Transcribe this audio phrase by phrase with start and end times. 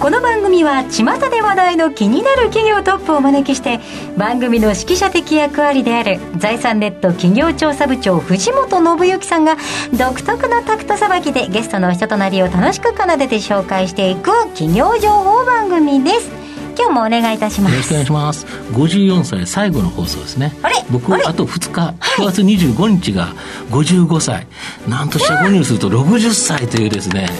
[0.00, 3.80] この番組は巷で話題の気になる企業トップをお招きして
[4.16, 9.56] 番組の指揮者的役割である財産ネット企業調査部長藤本信之さんが
[9.96, 16.30] 独特のタクトさばきでゲストの人となりを楽しく奏でて紹介していく企業情報番組です。
[16.78, 17.72] 今日もお願いいたします。
[17.72, 18.46] よろしくお願いします。
[18.72, 20.54] 54歳最後の放送ですね。
[20.62, 20.84] あれ？
[20.90, 21.94] 僕あと2日。
[22.20, 23.28] 9月25日が
[23.70, 24.46] 55歳。
[24.86, 27.30] なんとした5にすると60歳というですね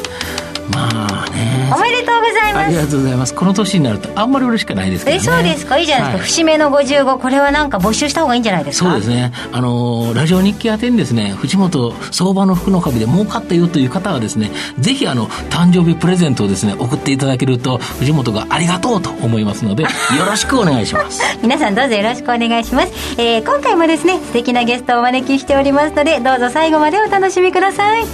[0.70, 0.88] ま
[1.25, 1.70] あね。
[1.77, 2.66] おめでとうございます。
[2.66, 3.34] ありがとうございます。
[3.34, 5.79] この年になるとあんまり嬉しくないですけどえねそうですか？
[5.79, 6.27] いいじゃないですか、はい。
[6.29, 8.91] 節目の55これはなんか募集した方がいいんじゃないですか？
[8.91, 9.33] そうですね。
[9.52, 19.89] あのーラジオ日記宛てにですね、藤本相場の福の神で儲かったよという方はですね、ぜひあの、誕生日プレゼントをですね、送っていただけると、藤本がありがとうと思いますので、 よ
[20.28, 21.20] ろしくお願いします。
[21.42, 28.05] 皆さんどうぞよろしくお願いします、えー今回もですね素敵なゲストをお招きしておりますのでどうぞ最後までお楽しみください。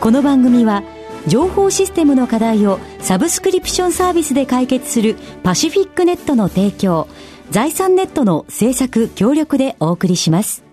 [0.00, 0.82] この番組は
[1.26, 7.08] 情報システムの課題をサブスクリプションサービスで解決するパシフィックネットの提供
[7.50, 10.64] 財産ネットの制作協力でお送りします。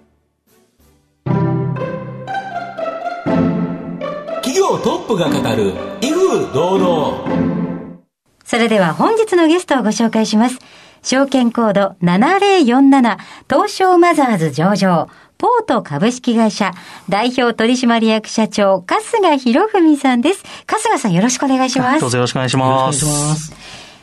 [4.44, 8.02] 企業トップが語る威風堂々。
[8.44, 10.60] それでは本日のゲストをご紹介します。
[11.04, 13.18] 証券コード7047
[13.50, 15.10] 東証マザーズ上場
[15.42, 16.72] ポート株式会社
[17.10, 19.02] 代表取締役社長春
[19.40, 20.44] 日博文さんです。
[20.68, 22.10] 春日さんよろしくお願いしますどう。
[22.12, 23.00] ぞよろしくお願いしよろます。
[23.00, 23.54] しくお願いします。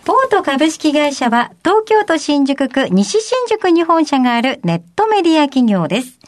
[0.05, 6.19] ポート株式会社は東京都新宿区西新宿に本社があるネットメディア企業です。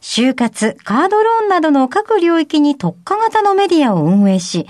[0.00, 4.66] 就活、カードローンなどの各領域に特化型のメディアを運営し、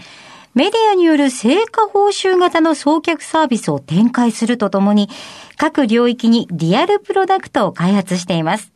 [0.54, 5.08] メディアによる成果報酬型の送客サービスを展開するとともに、
[5.56, 8.72] 各領域にリアルプロダクトを開発しています。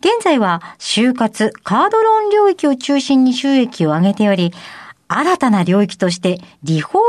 [0.00, 4.52] 現在は就活、カードローン領域を中心に収益を上げており、
[5.08, 7.00] 新たな領域としてリフォーム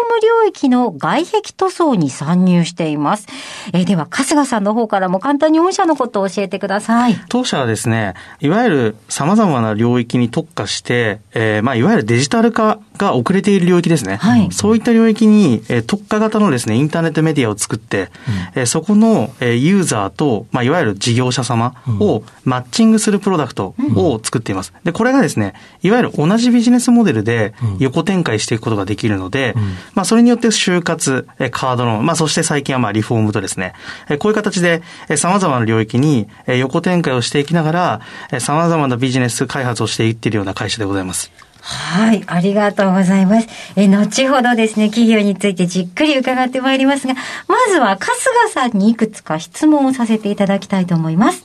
[0.44, 3.28] 領域の外壁塗装に参入しています。
[3.74, 7.16] えーでは、春日さんの方からも簡単に御社のことを教えてください。
[7.30, 14.18] 当社はですね、いわゆる様々な領域に特化して、えーまあ、いわゆるデジタル化が遅れている領域ですね。
[14.18, 18.10] はいそういった領域に、えー特化型のですね、インターネットメディアを作って、
[18.56, 24.74] えーそこの、えーユーザーと、まあ、いわゆる事業者様をマッチングするプロダクトを作っています。
[24.84, 27.54] で、これがですね、いわゆる同じビジネスモデルで
[27.88, 29.54] 横展開していくことができるので、
[29.94, 33.74] まあ、それによって就活、えーカードローン、まあ、そして最近はまあ、リフォームとですね、
[34.10, 41.32] えーこういう形で、えー様々な領域に、えー横展開をしていきながら、えー様々なビジネス開発をしていっているような会社でございます。
[41.60, 43.48] はい、ありがとうございます。
[43.76, 47.14] え、後ほどですね、企業についてじっくり伺ってまいりますが、
[47.48, 48.16] まずは春
[48.48, 51.44] 日さんにいくつか質問をさせていただきたいと思います。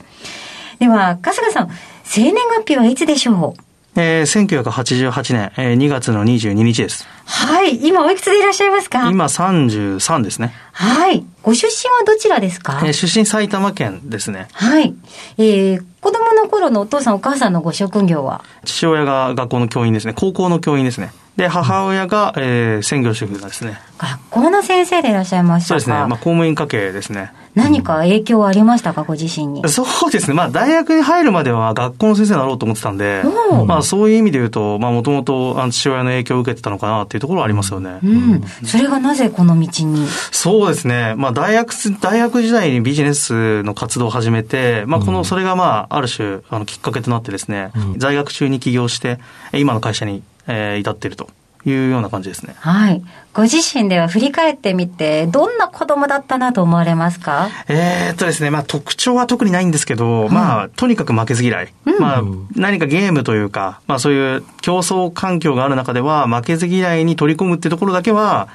[0.79, 1.69] では、春日さん、
[2.05, 3.61] 生年月日はいつでしょう？
[3.95, 7.05] えー1988年、えー2月の22日です。
[7.25, 9.09] はい、今おいくつでいらっしゃいますか？
[9.09, 10.53] 今33ですね。
[10.71, 11.23] はい。
[11.43, 12.81] ご出身はどちらですか？
[12.83, 14.47] えー出身埼玉県ですね。
[14.53, 14.95] はい。
[15.37, 18.43] えー、子供の頃のお父さんお母さんのご職業は？
[18.65, 20.13] 父親が学校の教員ですね。
[20.13, 21.11] 高校の教員ですね。
[21.37, 23.79] で、母親が、えー専業主婦ですね。
[23.97, 25.79] 学校の先生でいらっしゃいましたか？
[25.79, 25.95] そうですね。
[25.95, 27.31] まあ、公務員家系ですね。
[27.55, 29.03] 何か影響はありましたか？
[29.03, 29.67] ご自身に。
[29.69, 30.35] そうですね。
[30.35, 33.23] まあ、大学に入るまでは学校の先生になろうと思ってたんで
[33.65, 37.99] まあ、そういう意味で言うと、まあ、もともと父親の影響を受けてたのかなっていうところはありますよね。
[38.03, 38.43] うん。
[38.65, 40.07] それがなぜこの道に？
[40.31, 41.15] そうですね。
[41.15, 49.19] まあ、大学、大学時代にビジネスの活動を始めて、まあ、この、それがまあ、ある種、あの、きっかけとなってですね、在学中に起業して、
[49.51, 51.29] え今の会社に、えー至っていると
[51.65, 52.55] いうような感じですね。
[52.59, 53.01] はい。
[53.33, 57.49] ご自身では振り返ってみて、どんな子供だったなと思われますか？
[57.67, 61.73] えーっとですね、まあ特徴は特にないんですけど、まあとにかく負けず嫌い。
[61.99, 62.23] まあ
[62.55, 68.49] 何かゲームというか、まあそういう競争環境がある中では負けず嫌いに取り込むっていうところだけは、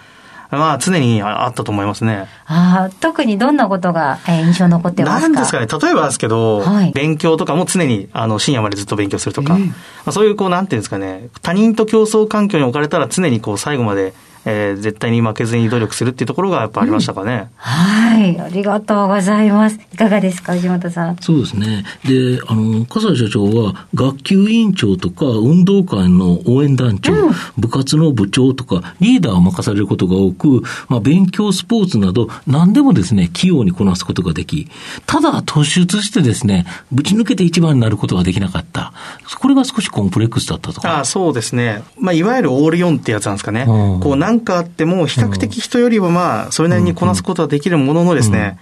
[0.51, 2.27] まあ常にあったと思いますね。
[2.47, 5.29] ああ、特にどんなことが、えー印象に残ってますか？
[5.29, 6.93] なんですかね、例えばですけど、はい。
[6.93, 9.67] 勉強とかも常にあの深夜までずっと勉強するとか、ま
[10.07, 17.33] あ、そういうこう、なんていうんですかね、他人と競争環境に置かれたら常にこう最後までえー、絶対に負けずに努力するっていうところがやっぱありましたかね。
[17.33, 18.41] うん、はい。
[18.41, 19.79] ありがとうございます。
[19.93, 21.17] いかがですか、藤本さん？
[21.21, 21.85] そうですね。
[22.05, 34.69] で、あの、笠井社長は、学級委員長とか、運動会の応援団長、うん、部活の部長とか、リーダーを任されることが多く、まあ、勉強、スポーツなど、何でもですね、器用にこなすことができ、
[35.07, 38.93] ただ突出してですね、ぶち抜けて一番になることができなかった。
[39.41, 41.01] これが少しコンプレックスだったとか。
[41.01, 41.83] あそうですね。
[41.99, 43.67] まあ、いわゆるオール4ってやつなんですかね。
[43.69, 48.59] うん、こう、何かあっても、比較的人よりはまあ、それなりにこなすことはできるもののですね、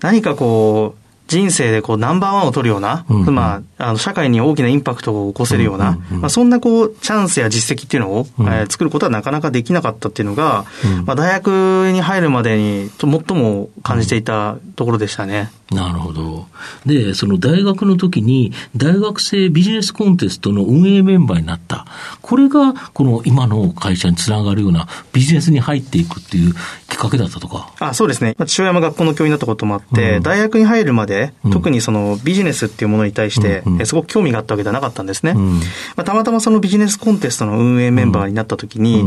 [0.00, 15.50] 何かこう、人生でこうナンバーワンを取るような、うんうん、まあ、あの社会に大きなインパクトを起こせるような、うんうんうん、まあ、そんなこうチャンスや実績っていうのを、うん、えー、作ることはなかなかできなかったっていうのが、うん、まあ、大学に入るまでに最も感じていたところでしたね。
[15.72, 16.46] なるほど。
[16.84, 21.86] で、その大学の時に大学生ビジネスコンテストの運営メンバーになった。
[22.22, 26.54] これがこの今の会社につながるようなビジネスに入っていくっていう
[26.88, 27.72] きっかけだったとか。
[27.80, 28.36] あそうですね。
[28.46, 31.15] 父親も学校の教員だったこともあって、うん、大学に入るまで、
[31.52, 35.32] 特にそのビジネスっていうものに対して、うん、すごく興味があったわけではなかったんですね。
[35.32, 35.60] うん、ま
[35.98, 39.04] あ、たまたまそのビジネスコンテストの運営メンバーになった時に、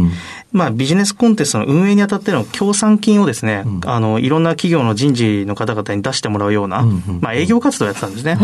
[0.52, 6.84] まあビジネスコンテストの運営にあたっての協賛金をですね、あの、いろんな企業の人事の方々に出してもらうような、
[7.22, 8.38] まあ営業活動をやってたんですね。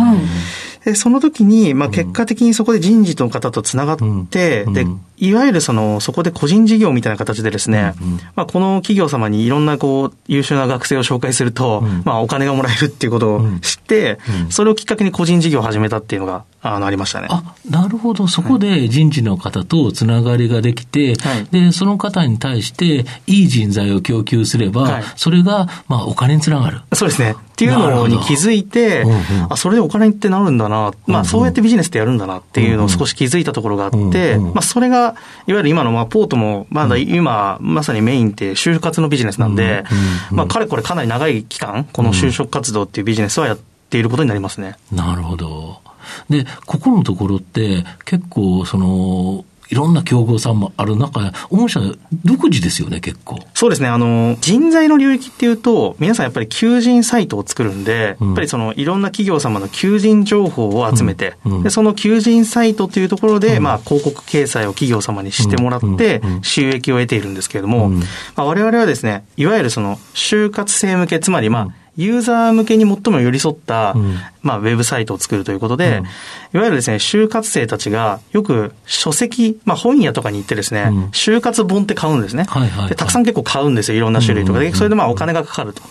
[0.85, 3.97] で、その時に、まあ結果的にそこで人事の方とつながっ
[4.29, 4.85] て、で、
[5.17, 7.93] いわゆるその、そこで個人事業みたいな形でですね、
[8.35, 14.19] まあこの企業様にいろんなこう、優秀な学生を紹介すると、まあお金がもらえるっていうことを知って、
[14.49, 17.27] それをきっかけに個人事業を始めたっていうのが、あの、ありましたね。
[17.29, 18.27] あ、なるほど。
[18.27, 26.81] そこで人事の方とつながりができて、はい、で、その方に対して、いい人材を供給すれば、はい、それが、まあ、お金につながる。
[26.93, 27.35] そうですね。
[27.55, 29.17] っていうのに気づいて、うんうん、
[29.49, 33.99] あ、それでお金ってなるんだな、まあ、そうやってビジネスってやるんだなっていうのを少し気づいたところがあって、う
[34.41, 35.15] んうん、まあ、それが、
[35.47, 39.85] いわゆる今の、まあ、ポートも、まだ今、まさにメインって就活のビジネスなんで、
[40.31, 43.57] まあ、かれこれかなり長い期間、この就職活動っていうビジネスはやっ
[43.89, 44.75] ていることになりますね。
[44.91, 45.84] なるほど。
[46.29, 51.79] で、ここのところって結構その、いろんな競合さんもある中、御社
[52.23, 53.39] 独自ですよね、結構。
[53.53, 53.87] そうですね。
[53.87, 61.51] あの、人材の領域っていうと、皆さんやっぱり求人サイトを作るんで、うん、やっぱりその、いろんな企業様の求人情報を集めて、うん。
[61.57, 68.03] うん、でその求人サイトというところで、まあ、広告掲載を企業様にしてもらって、収益を得ているんですけれども、ま
[68.43, 82.95] あ、我々はですね、いわゆるその、就活生向け、つまりまあ、ユーザー向けに最も寄り添った、うん、まあ、ウェブサイトを作るということで、うん、いわゆるですね、就活生たちがよく書籍、まあ、本屋とかに行ってですね、うん、就活本って買うんですね、はいはいはい、で。
[82.95, 84.73] たくさん結構買うんですよ、いろんな種類とかで。
[84.73, 85.81] それでまあ、お金がかかると。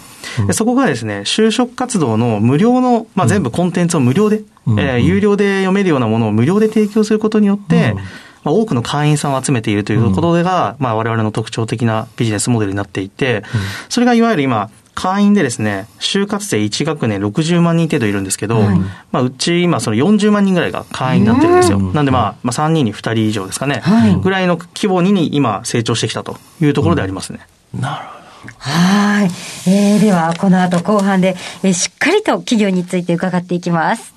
[0.47, 7.95] でそこがですね、就職活動の無料の、まあ、全部コンテンツを無料で、うん、えー、有料で読めるようなものを無料で提供することによって、
[8.43, 13.43] まあ、多くの会員さんを集めているということが、まあ、我々の特徴的なビジネスモデルになっていて、
[13.89, 18.79] それがいわゆる今、会員でですね、就活生1学年60万人程度いるんですけど、はい、
[19.13, 21.79] まあ、うち今その40万人ぐらいが会員になってるんですよ。
[21.79, 27.41] なんでまあ、まあ、3人に2人以上ですかね、はい、ぐらいの規模に今成長してきたというところでありますね。
[27.75, 28.25] うん、なるほど。
[28.59, 29.31] はい。
[29.71, 34.15] えー、では、この後後半で、えー、しっかりと企業について伺っていきます。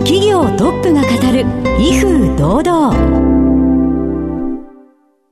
[0.00, 1.44] 企業トップが語る、
[1.78, 3.25] 威風堂々。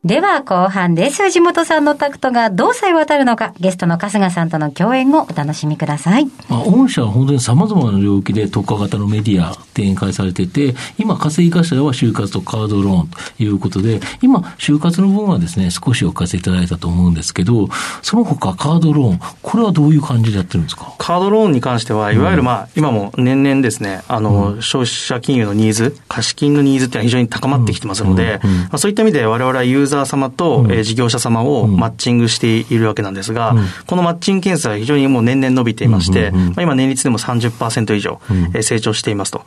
[0.05, 1.23] では後半です。
[1.23, 6.27] 藤本さんのタクトがどうさえ渡るのか、ゲストの春日さんとの共演をお楽しみください。
[6.51, 17.71] まあ、御社は本当に様々な領域で特化型のメディア展開されてて、今稼ぎ頭は就活とカードローンということで、今、就活の分はですね、少しお聞かせいただいたと思うんですけど、
[18.03, 20.93] その他カードローン、これはどういう感じでやってるんですか？
[20.99, 39.43] カードローンに関しては、いわゆるまあ、うん、今も年々ですね、あの、うん、消費者金融のニーズ、貸金のニーズっていうのは非常に高まってきてますので、うん、まあ、そういった意味で我々はユーザー様と、うん、えー、事業者様をマッチングしているわけなんですが、うん、このマッチング件数は非常にもう年々伸びていまして、まあ、今年率でも30%以上、うん、えー、成長していますと。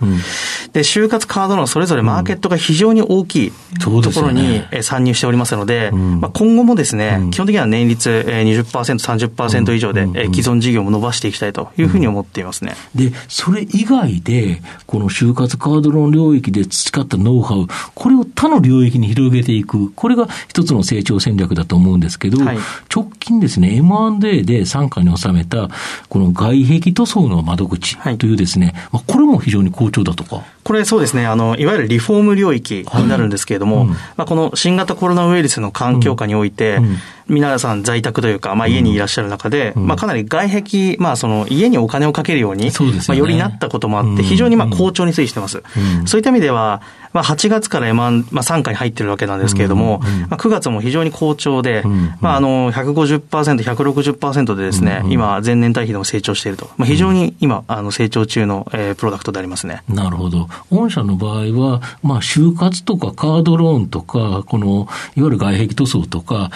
[0.74, 3.52] で、就活カードのそれぞれマーケットが非常に大きい
[3.82, 12.76] ところに参入しておりますので、まあ、今後もですね、基本的には年率20%、30%以上で既存事業も伸ばしていきたいというふうに思っていますね。
[12.96, 22.58] で、それ以外で、この就活カードの領域で培ったノウハウ、これを他の領域に広げていく、これが一つの成長戦略だと思うんですけど、はい、
[22.94, 25.70] 直近ですね、M&A で傘下に収めた、
[26.10, 30.44] この外壁塗装の窓口というですね、はい、これも非常に好調だとか。
[30.64, 36.98] これそうですね、あの、いわゆるリフォーム領域になるんですけれども、はいうん、まあ、この新型コロナウイルスの環境下において、うん
[37.30, 43.22] 皆さん在宅というか、まあ、家にいらっしゃる中で、まあ、かなり外壁、まあ、その家にお金をかけるように、そうですよね。
[43.22, 45.64] まあ、よりなったこともあって、非常にまあ好調に推移してます。
[46.06, 46.82] そういった意味では、
[47.14, 47.94] まあ、8月から M1、
[48.32, 51.84] まあ、傘下に入ってるわけなんですけれども、まあ、9月も非常に好調で、
[52.22, 56.70] まあ、あの、150%、160%でですね、今、前年対比でも成長していると。
[56.78, 59.84] まあ、非常に今、あの、成長中の、えープロダクトでありますね。
[59.88, 60.50] なるほど。
[60.72, 66.50] 御社の場合は、まあ、就活とかカードローンとか、この、いわゆる外壁塗装とか、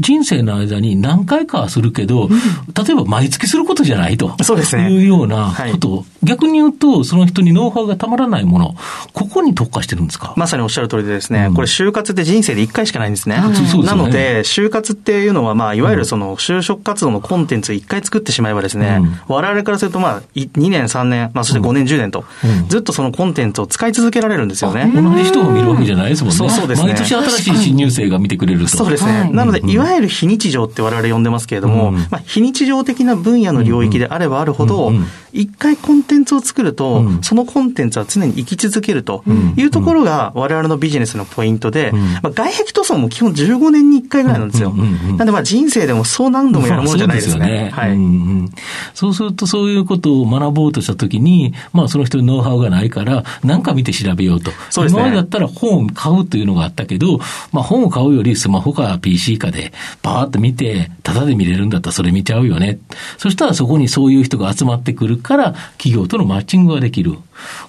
[0.00, 4.36] 人生の間に何回かはするけど、例えば毎月することじゃないと。
[4.42, 8.74] そうですねいうようなことを、逆に言うと、その人にノウハウがたまらないもの、
[9.12, 10.34] ここに特化してるんですか？
[10.36, 13.38] まさにおっしゃる通りでですね、これ就活って人生で1回しかないんですね。
[13.40, 22.24] そうですよねなので、就活っていうのは、まあ、いわゆるその就職活動のコンテンツを1回作ってしまえばですね、我々からすると、まあ、い2年、3年、まあ、そして5年、10年と、
[22.68, 24.90] ずっとそのコンテンツを使い続けられるんですよね。
[24.94, 26.50] 同じ人が見るわけじゃないですもんね。
[26.50, 28.68] そうですね毎年新しい新入生が見てくれると。
[28.68, 29.20] そうですね。
[29.20, 34.92] はいなので、いわゆる非日常って我々呼んでますけれども、まあ、非日常的な分野の領域であればあるほど、
[35.32, 39.22] 一回コンテンツを作ると、そのコンテンツは常に生き続けると
[39.56, 41.92] いうところが我々のビジネスのポイントで、
[42.22, 44.70] まあ、外壁塗装も基本15年に1回ぐらいなんですよ。
[44.72, 47.70] なんでまあ人生でもそう何度もやるものじゃないですよね。
[47.72, 47.92] はい。
[47.92, 47.98] うん。
[47.98, 47.98] う
[48.44, 48.50] ん。
[48.94, 54.52] そうすると、そういうことを学ぼうとしたときに、まあ、その人にノウハウがないから、何か見て調べようと。
[54.70, 55.00] そうですね。
[55.00, 57.18] 今までだったら本を買うというのがあったけど、
[57.52, 59.65] まあ、本を買うよりスマホか PC かで、
[60.02, 62.78] バーッと見て、タダで見れるんだったらそれ見ちゃうよね。
[63.18, 67.16] そしたらそこにそういう人が集まってくるから、企業とのマッチングができる。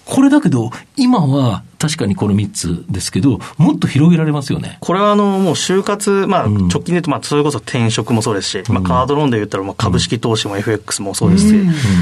[0.05, 4.77] これだけど、今は確かにこの3つですけど、もっと広げられますよね。
[4.79, 11.55] これはあの、もう就活、まあ、直近で言うと、まあ、それこそ転職もそうですし、まあ、カードローンで言ったら、まあ、株式投資も FX もそうですし、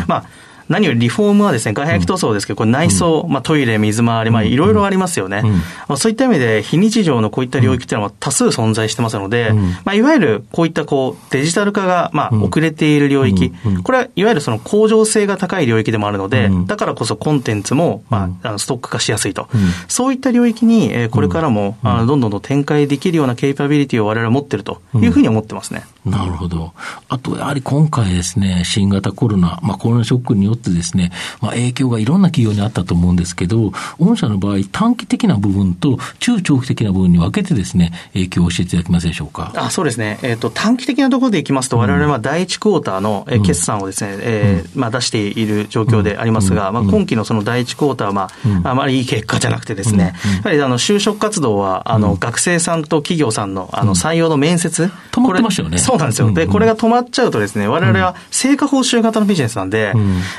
[0.08, 0.26] まあ、
[0.70, 5.42] 何よりリフォームはですね、外壁塗装ですけど、これ内装、まあトイレ、水回り、まあいろいろありますよね。
[5.88, 9.52] まあそういった意味で、非日常のこういった領域っていうのは多数存在してますので、
[9.84, 13.54] まあいわゆるこういったこうデジタル化がまあ遅れている領域、
[13.84, 19.48] これはいわゆるその向上性が高い領域でもあるので、だからこそコンテンツもまああのストック化しやすいと。
[19.88, 25.84] そういった領域にえーこれからもあのどんどんどん展開できるようなケイパビリティを我々は持ってるというふうに思ってますね。
[26.06, 26.74] なるほど。
[27.10, 39.54] あと、やはり今回ですね、新型コロナ、まあコロナショックによってですね、まあ影響がいろんな企業にあったと思うんですけど、御社の場合、短期的な部分と中長期的な部分に分けてですね、影響を教えていただけますでしょうか？
[39.56, 48.30] あそうですね、えっと短期的なところでいきますと、我々は第一クォーターのえー決算をですね、えーまあ、出している状況でありますが、まあ、今期のその第一クォーターは、ま
[48.64, 55.78] ああまりいい結果じゃなくてですね、やはりあの就職活動はあの学生さんと企業さんのあの採用の面接、止まってましたよね。
[55.78, 59.94] そうなんですよ、でこれが止まっちゃうとですね、我々は成果報酬型のビジネスなんで、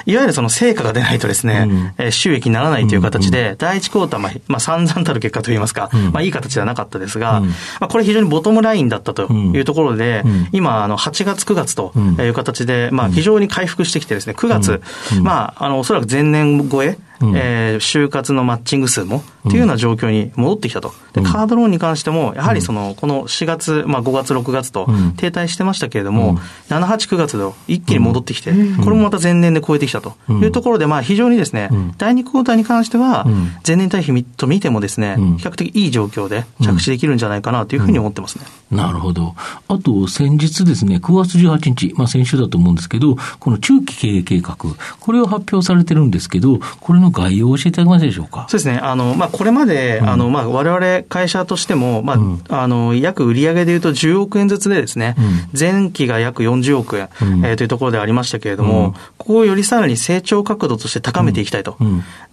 [0.07, 10.23] いわゆるその成果が出ないとですね、えー収益にならないという形で、第一クォーター、まあ、まあ、散々たる結果といいますか、まあ、いい形ではなかったですが、まあ、これ非常にボトムラインだったというところで、
[10.53, 14.81] 今、あの、8月、9月という形で、まあ、非常に回復してきてですね、9月、
[15.23, 16.99] まあ、あの、おそらく前年超え、
[17.35, 20.93] えー就活のマッチング数も、っていうような状況に戻ってきたと。
[21.13, 30.15] で、カードローンに関しても、やはりその、この4月、まあ5月、6月と停滞してましたけれども、7、8、9月と一気に戻ってきて、これもまた前年で超えてきたと。
[30.29, 33.27] いうところで、まあ非常にですね、第2クォーターに関しては、
[33.67, 38.47] 前年対比と見てもですね、比較的いい状況で着地できるんじゃないかなというふうに思ってますね。
[38.71, 39.35] なるほど。
[39.69, 44.57] あと、先日ですね、9月18日、まあ先週だと思うんですけど、この中期経営計画、
[45.01, 48.47] これを発表されてるんですけど、これの概要を教えていただけますでしょうか？
[48.49, 48.79] そうですね。
[48.83, 52.17] あの、まあ、これまで、あの、まあ、我々会社としても、ま
[52.49, 55.15] あ、あの、約売上で言うと10億円ずつでですね、
[55.59, 57.09] 前期が約40億円、
[57.45, 61.77] えーというところでありましたけれども、ここをよりさらに成長角度として高めていきたいと。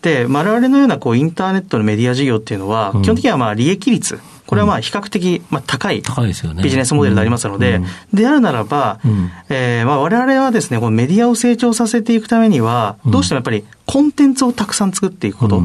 [0.01, 6.01] で、我々のような、こう、インターネットのメディア事業っていうのは、基本的には、まあ、利益率、これはまあ比較的まあ高い
[6.63, 7.81] ビジネスモデルでありますので、
[8.13, 8.99] であるならば、
[9.49, 15.61] えーまあ我々はですね、このメディアを成長させていくためには、どうしてもやっぱりコンテンツをたくさん作っていくこと、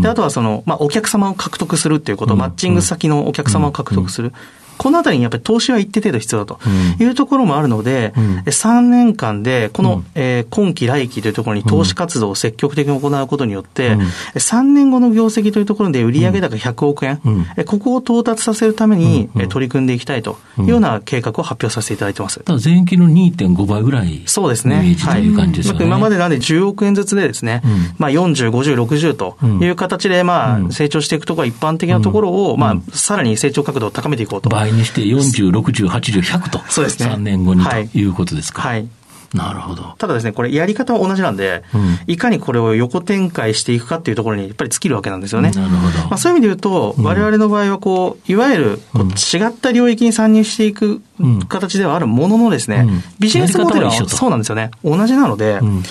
[0.00, 4.32] であとはその、まあお客様を獲得するっていうこと、マッチング先のお客様を獲得する。
[4.78, 6.68] このあたりにやっぱり投資は一定程度必要だと
[7.00, 8.12] いうところもあるので、
[8.46, 13.96] 3年間でこの、えー今期来期というところに投資活動を積極的に行うことによって、
[14.34, 17.20] 3年後の業績というところで売上高100億円、
[17.56, 22.40] えここを到達させるために、え取り組んでいきたいというような計画を発表させていただいてます。
[22.40, 24.76] ただ前期の2.5倍ぐらいそうですね。
[24.76, 25.86] イメージという感じですよね。
[25.86, 27.62] まあ今までなんで10億円ずつでですね、
[27.98, 34.50] まあ40、50、60という形でまあ成長していくところが一般的なところを、まあさらに成長角度を高めていこうと。
[34.62, 38.62] 倍にして40、60、80、100と、そうですね3年後にはいということですか。
[38.62, 38.88] はい。
[39.34, 39.94] なるほど。
[39.98, 45.50] ただですね、これやり方は同じなんで、うんいかにこれを横展開していくかっていうところにやっぱり尽きるわけなんですよね。
[45.50, 54.70] なるほどまあ、そういう意味で言うと、我々の場合はこう、いわゆるこう違った領域に参入していくうん形ではあるもののですね、うんビジネスモデルはそうなんですよね。
[54.84, 55.82] 同じなので、うん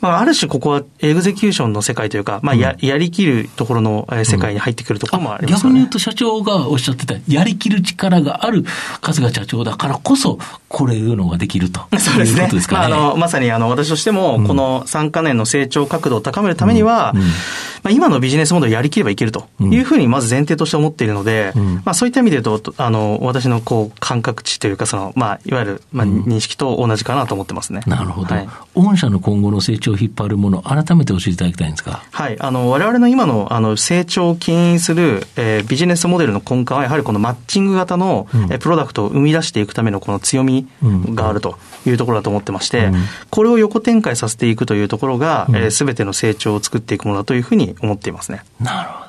[0.00, 5.74] まあ、ある種ここはエグゼキューションの世界というか、まあ、ややりきるところのえー世界に入ってくるところもありますよね。
[5.74, 8.64] 逆に言うと社長がおっしゃってた、やりきる力がある
[9.00, 10.38] 春日社長だからこそ、
[10.68, 11.80] これいうのができると。
[11.98, 12.72] そうですねいうことです。
[12.72, 12.87] まあ、かね。
[12.87, 17.12] あの、まさにあの、私としても、この3カ年の成長角度を高めるためには、
[17.82, 21.74] まあ、今のビジネスモデルやりきればいけるというふうに、まず前提として思っているので、うん。
[21.84, 27.82] まあ、そういった意味で言うと、あの、私のこう、感覚値というか、その、まあ、いわゆる、まあ、認識と同じかなと思ってますね。
[27.86, 28.34] なるほど。
[28.34, 28.48] はい。
[28.74, 32.02] 御社の今後の成長を引っ張るもの、改めて教えていただきたいんですか？
[32.10, 32.36] はい。
[32.40, 48.42] あの、我々の今の、あの、成長を牽引する、えービジネスモデルの根幹は、やはりこのマッチング型の、うプロダクトを生み出していくためのこの強みがあるというところだと思ってまして、うんこれを横展開させていくというところが、うんえー、全ての成長を作っていくものだというふうに思っていますね。
[48.60, 49.08] なるほど。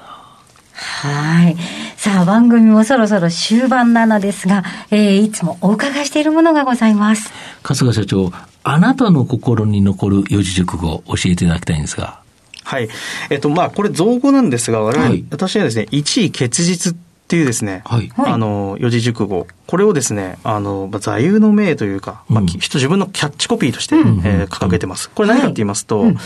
[0.73, 1.57] はい。
[1.97, 7.31] さあ、番組もそろそろ終盤なのですが、えーいつもお伺いしているものがございます。
[7.63, 8.31] 春日社長、
[8.63, 12.19] あなたの心に残る四字熟語を教えていただきたいんですが。
[12.63, 12.89] はい。
[13.29, 16.97] えっと、まあ、これ造語なんですが、我々、はい私はですね、一位結実っ
[17.27, 19.47] ていうですね、はいはいあの、四字熟語。
[19.69, 25.11] これをですね、あの、まあ座右の銘というか、まあ、自分のキャッチコピーとして、うんえー掲げてます。
[25.11, 26.11] これ何かって言いますと、はい。
[26.11, 26.19] い、わ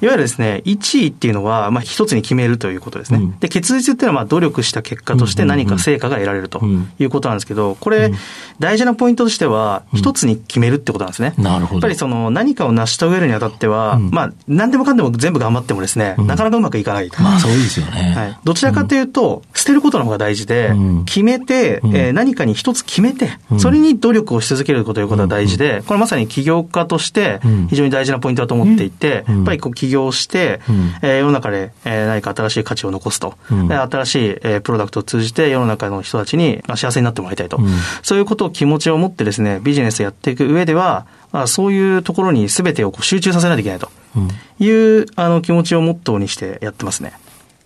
[0.00, 3.20] ゆるですね、一位っていうのは、まあ、一つに決めるということですね。
[3.20, 3.38] うん。
[3.38, 6.90] で、結実っていうのは、まあ、努力した結果として何か成果が得られるとうん。
[6.98, 8.12] いうことなんですけど、これ、
[8.58, 11.34] 大事なポイントとしては、一つに決めるってことなんですね。
[11.38, 11.74] なるほど。
[11.76, 14.10] やっぱりその、何かを成し遂げるにあたっては、うん。
[14.10, 16.26] まあ、何でもかんでも全部頑張ってもですね、うん。
[16.26, 17.10] なかなかうまくいかない。
[17.20, 18.14] まあそうですよね。
[18.16, 21.04] はい、どちらかというと、捨てることの方が大事で、うん。
[21.04, 21.96] 決めて、うん。
[21.96, 23.60] えー何かに一つ決めて、うん。
[23.60, 27.68] それに努力をし続けることということが大事で、これまさに起業家としてうん。
[27.68, 29.36] 非常に大事なポイントだと思っていて、うん。
[29.36, 30.92] やっぱりこう起業して、うん。
[31.02, 37.68] えー世の中で、えー何か新しい価値を残すと、新しい、えープロダクトを通じて世の中の人たちにまあ幸せになってもらいたいと、うん。
[38.02, 44.28] そういうことを気持ちを持ってですね、ビジネスやっていく上では、まあ、そういうところに全てを集中させないといけないとうん。
[44.58, 44.70] い
[45.02, 47.12] うあの気持ちをモットーにしてやってますね。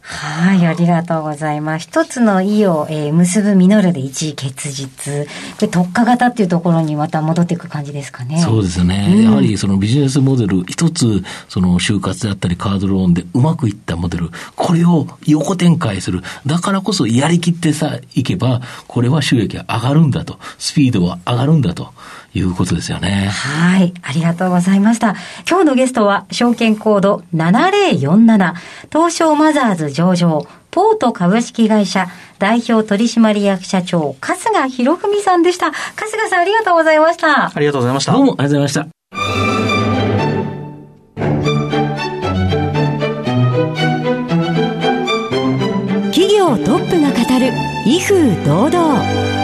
[0.06, 1.84] はい、ありがとうございます。
[1.84, 5.26] 一つの意を、えー結ぶ実るで一位結実。
[5.26, 8.38] これ特化型っていうところにまた戻っていく感じですかね。
[8.38, 9.14] そうですよね。
[9.16, 16.20] うんやはりそのビジネスモデル、一つ、その就活であったりカードローンでうまくいったモデル、これを横展開する。
[16.44, 21.94] だからこそやりきってさ、いけば、これは収益が上がるんだと、スピードは上がるんだと
[22.34, 23.28] いうことですよね。
[23.30, 23.94] はい。
[24.02, 25.14] ありがとうございました。
[25.48, 28.54] 今日のゲストは、証券コード7047、
[28.92, 32.08] 東証マザーズ上場、ポート株式会社
[32.40, 35.70] 代表取締役社長、春日博文さんでした。
[35.70, 37.52] 春日さんありがとうございました。
[37.54, 38.12] ありがとうございました。
[38.12, 38.94] どうもありがとうございました。
[46.10, 47.52] 企業トップが語る
[47.86, 49.43] 威風堂々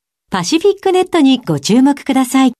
[0.31, 2.53] パシフィックネットにご注目ください。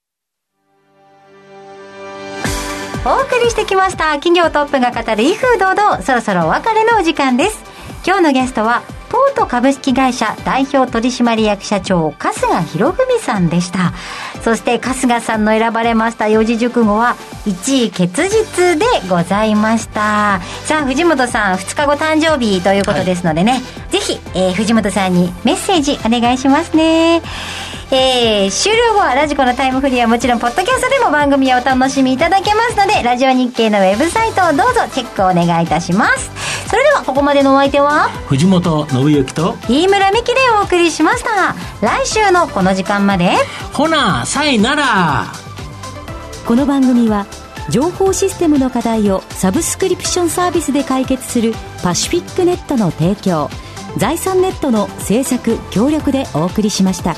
[3.06, 4.16] お送りしてきました。
[4.16, 6.02] 企業トップが語る威風堂々。
[6.02, 7.64] そろそろお別れのお時間です。
[8.06, 13.91] 今日のゲストはポート株式会社代表取締役社長春日博文さんでした。
[14.41, 20.39] そして春日さんの選ばれました四字熟語は1位結実でございました。
[20.63, 27.21] さあ藤本さん2日後誕生日ということですのでね、ぜひ、えー藤本さんにメッセージお願いしますね
[27.94, 36.32] えー終了後はラジコのタイムフリーはもちろんポッドキャストでも番組をお楽しみいただけますのでラジオ日経のウェブサイトをどうぞチェックお願いいたします
[36.70, 38.08] それではここまでのお相手は？
[38.28, 43.32] 藤本信之と、飯村美希でお送りしました来週のこの時間まで
[43.74, 45.26] ほな、さいなら。
[46.48, 47.26] この番組は
[47.70, 53.50] 情報システムの課題をサブスクリプションサービスで解決するパシフィックネットの提供
[53.98, 57.16] 財産ネットの制作協力でお送りしました。